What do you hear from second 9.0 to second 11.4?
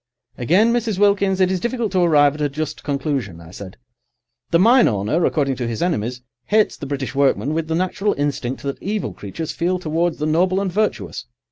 creatures feel towards the noble and virtuous.